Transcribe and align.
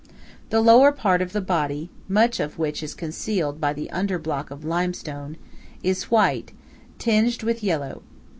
The 0.49 0.61
lower 0.61 0.91
part 0.91 1.21
of 1.21 1.31
the 1.31 1.41
body, 1.41 1.91
much 2.07 2.39
of 2.39 2.57
which 2.57 2.81
is 2.81 2.95
concealed 2.95 3.61
by 3.61 3.71
the 3.71 3.87
under 3.91 4.17
block 4.17 4.49
of 4.49 4.65
limestone, 4.65 5.37
is 5.83 6.09
white, 6.09 6.53
tinged 6.97 7.43
with 7.43 7.61
yellow. 7.61 8.01